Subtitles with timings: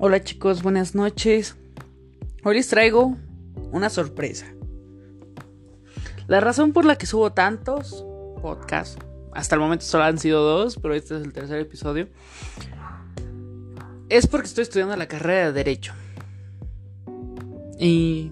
[0.00, 1.56] Hola chicos, buenas noches.
[2.44, 3.16] Hoy les traigo
[3.72, 4.46] una sorpresa.
[6.28, 8.06] La razón por la que subo tantos
[8.40, 8.96] podcasts,
[9.34, 12.06] hasta el momento solo han sido dos, pero este es el tercer episodio,
[14.08, 15.94] es porque estoy estudiando la carrera de Derecho.
[17.80, 18.30] Y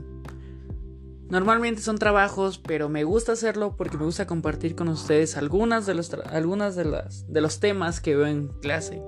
[1.31, 5.95] normalmente son trabajos, pero me gusta hacerlo porque me gusta compartir con ustedes algunas de
[5.95, 9.03] los, algunas de, las, de los temas que veo en clase.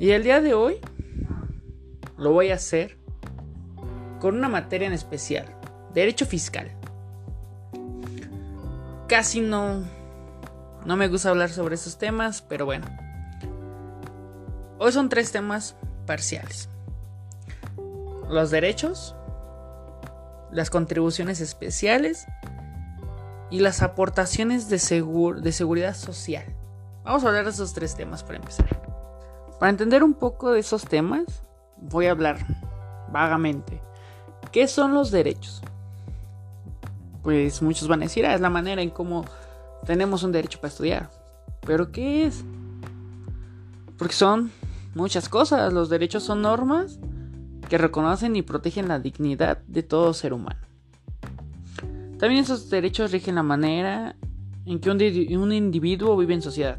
[0.00, 0.80] Y el día de hoy
[2.16, 2.98] lo voy a hacer
[4.20, 5.46] con una materia en especial,
[5.92, 6.70] derecho fiscal.
[9.06, 9.84] Casi no
[10.84, 12.86] no me gusta hablar sobre esos temas, pero bueno.
[14.78, 16.68] Hoy son tres temas parciales.
[18.28, 19.16] Los derechos,
[20.52, 22.26] las contribuciones especiales
[23.50, 24.76] y las aportaciones de,
[25.40, 26.44] de seguridad social.
[27.02, 28.82] Vamos a hablar de esos tres temas para empezar.
[29.58, 31.43] Para entender un poco de esos temas,
[31.80, 32.38] voy a hablar
[33.12, 33.80] vagamente.
[34.52, 35.62] ¿Qué son los derechos?
[37.22, 39.24] Pues muchos van a decir, ah, es la manera en cómo
[39.86, 41.10] tenemos un derecho para estudiar.
[41.60, 42.44] ¿Pero qué es?
[43.96, 44.50] Porque son
[44.94, 45.72] muchas cosas.
[45.72, 46.98] Los derechos son normas
[47.68, 50.60] que reconocen y protegen la dignidad de todo ser humano.
[52.18, 54.16] También esos derechos rigen la manera
[54.66, 56.78] en que un, individuo vive en sociedad.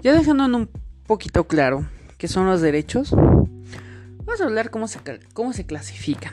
[0.00, 0.70] Ya dejando en un
[1.06, 1.86] poquito claro
[2.18, 5.00] qué son los derechos, vamos a hablar cómo se,
[5.32, 6.32] cómo se clasifican.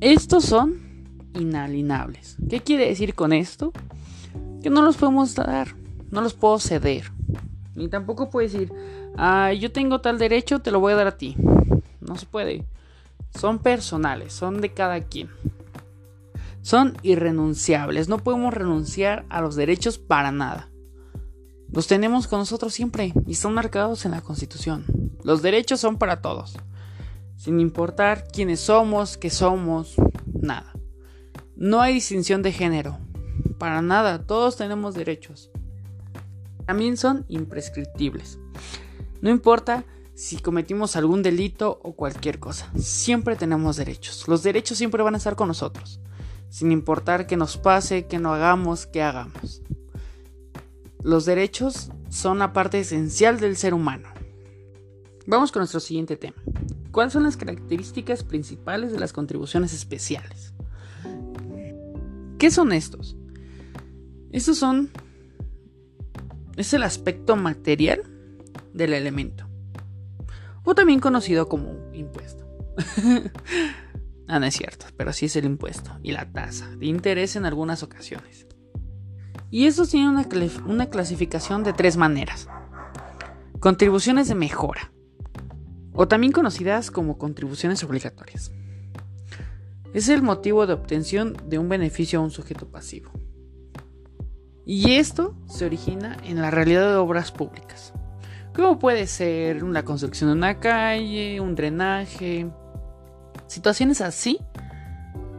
[0.00, 0.78] Estos son
[1.34, 2.36] inalienables.
[2.48, 3.72] ¿Qué quiere decir con esto?
[4.62, 5.74] Que no los podemos dar,
[6.10, 7.10] no los puedo ceder.
[7.74, 8.72] Ni tampoco puedo decir,
[9.16, 11.36] ah, yo tengo tal derecho, te lo voy a dar a ti.
[12.00, 12.64] No se puede.
[13.38, 15.28] Son personales, son de cada quien.
[16.62, 20.68] Son irrenunciables, no podemos renunciar a los derechos para nada.
[21.72, 24.84] Los tenemos con nosotros siempre y están marcados en la Constitución.
[25.22, 26.56] Los derechos son para todos,
[27.36, 29.94] sin importar quiénes somos, qué somos,
[30.40, 30.72] nada.
[31.56, 32.98] No hay distinción de género,
[33.58, 35.50] para nada, todos tenemos derechos.
[36.66, 38.38] También son imprescriptibles.
[39.20, 39.84] No importa
[40.14, 44.28] si cometimos algún delito o cualquier cosa, siempre tenemos derechos.
[44.28, 46.00] Los derechos siempre van a estar con nosotros,
[46.48, 49.62] sin importar qué nos pase, qué no hagamos, qué hagamos.
[51.06, 54.08] Los derechos son una parte esencial del ser humano.
[55.24, 56.34] Vamos con nuestro siguiente tema.
[56.90, 60.52] ¿Cuáles son las características principales de las contribuciones especiales?
[62.38, 63.16] ¿Qué son estos?
[64.32, 64.90] Estos son...
[66.56, 68.02] Es el aspecto material
[68.74, 69.48] del elemento.
[70.64, 72.44] O también conocido como impuesto.
[74.26, 77.46] ah, no es cierto, pero sí es el impuesto y la tasa de interés en
[77.46, 78.48] algunas ocasiones.
[79.50, 80.26] Y estos tienen una,
[80.66, 82.48] una clasificación de tres maneras.
[83.60, 84.92] Contribuciones de mejora,
[85.92, 88.52] o también conocidas como contribuciones obligatorias.
[89.94, 93.10] Es el motivo de obtención de un beneficio a un sujeto pasivo.
[94.66, 97.94] Y esto se origina en la realidad de obras públicas,
[98.54, 102.50] como puede ser la construcción de una calle, un drenaje.
[103.46, 104.38] Situaciones así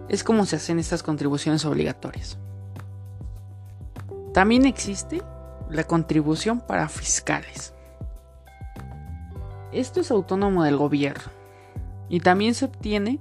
[0.07, 2.39] es como se hacen estas contribuciones obligatorias.
[4.33, 5.21] También existe
[5.69, 7.73] la contribución para fiscales.
[9.71, 11.31] Esto es autónomo del gobierno
[12.09, 13.19] y también se obtiene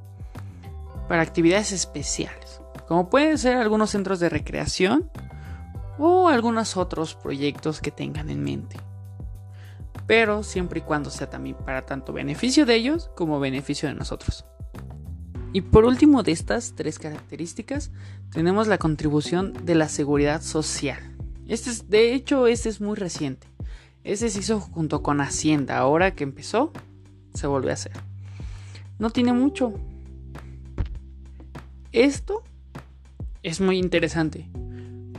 [1.08, 5.10] para actividades especiales, como pueden ser algunos centros de recreación
[5.98, 8.76] o algunos otros proyectos que tengan en mente.
[10.06, 14.44] Pero siempre y cuando sea también para tanto beneficio de ellos como beneficio de nosotros.
[15.56, 17.90] Y por último de estas tres características
[18.30, 20.98] tenemos la contribución de la seguridad social.
[21.48, 23.46] Este es, de hecho, este es muy reciente.
[24.04, 25.78] Este se hizo junto con Hacienda.
[25.78, 26.72] Ahora que empezó,
[27.32, 27.92] se volvió a hacer.
[28.98, 29.72] No tiene mucho,
[31.90, 32.42] esto
[33.42, 34.50] es muy interesante,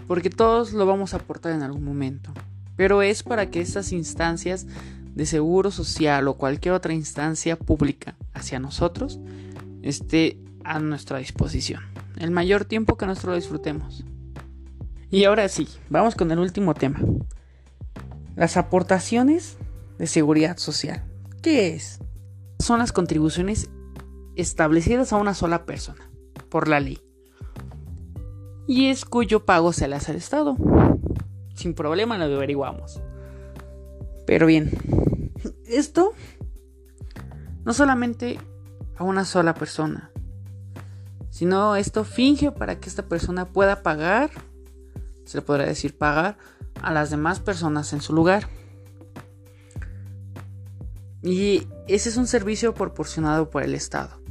[0.06, 2.32] porque todos lo vamos a aportar en algún momento,
[2.76, 4.68] pero es para que estas instancias
[5.16, 9.20] de seguro social o cualquier otra instancia pública hacia nosotros
[9.90, 11.82] esté a nuestra disposición,
[12.18, 14.04] el mayor tiempo que nosotros lo disfrutemos.
[15.10, 17.00] Y ahora sí, vamos con el último tema.
[18.36, 19.58] Las aportaciones
[19.98, 21.04] de seguridad social.
[21.42, 22.00] ¿Qué es?
[22.60, 23.70] Son las contribuciones
[24.36, 26.10] establecidas a una sola persona
[26.50, 27.00] por la ley.
[28.68, 30.58] Y es cuyo pago se le hace al Estado.
[31.56, 33.02] Sin problema lo averiguamos.
[34.26, 34.72] Pero bien,
[35.66, 36.14] esto
[37.64, 38.40] no solamente
[38.98, 40.12] a una sola persona,
[41.30, 44.32] sino esto finge para que esta persona pueda pagar,
[45.26, 46.38] se le podrá decir pagar,
[46.82, 48.48] a las demás personas en su lugar.
[51.24, 54.22] Y ese es un servicio proporcionado por el Estado.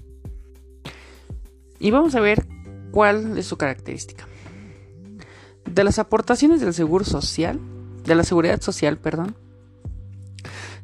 [1.79, 2.47] Y vamos a ver
[2.91, 4.27] cuál es su característica.
[5.71, 7.61] De las aportaciones del seguro social,
[8.05, 9.37] de la seguridad social, perdón,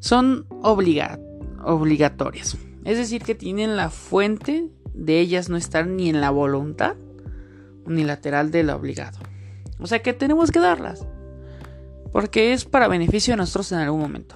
[0.01, 2.57] son obligatorias.
[2.85, 6.97] Es decir, que tienen la fuente de ellas no estar ni en la voluntad
[7.85, 9.19] unilateral del obligado.
[9.79, 11.07] O sea que tenemos que darlas.
[12.13, 14.35] Porque es para beneficio de nosotros en algún momento.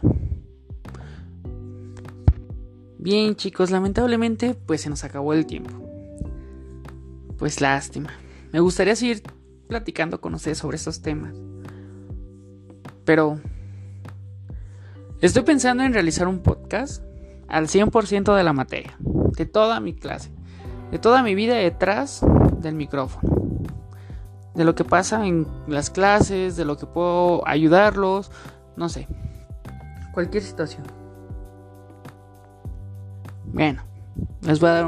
[2.99, 5.71] Bien chicos, lamentablemente pues se nos acabó el tiempo.
[7.39, 8.11] Pues lástima.
[8.53, 9.23] Me gustaría seguir
[9.69, 11.35] platicando con ustedes sobre estos temas.
[13.05, 13.39] Pero
[15.21, 17.06] estoy pensando en realizar un podcast
[17.49, 20.33] al 100% de la materia, de toda mi clase,
[20.91, 22.25] de toda mi vida detrás
[22.61, 23.37] del micrófono,
[24.55, 28.31] de lo que pasa en las clases, de lo que puedo ayudarlos,
[28.77, 29.07] no sé,
[30.13, 30.85] cualquier situación.
[33.45, 33.83] Bueno,
[34.43, 34.87] les voy a dar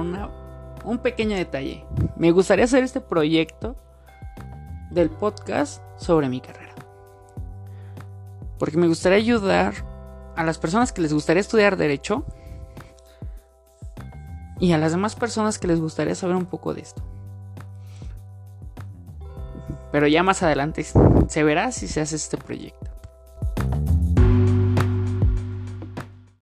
[0.84, 1.84] un pequeño detalle.
[2.16, 3.76] Me gustaría hacer este proyecto
[4.90, 6.74] del podcast sobre mi carrera.
[8.58, 9.74] Porque me gustaría ayudar
[10.36, 12.24] a las personas que les gustaría estudiar derecho
[14.60, 17.02] y a las demás personas que les gustaría saber un poco de esto.
[19.92, 20.84] Pero ya más adelante
[21.28, 22.87] se verá si se hace este proyecto.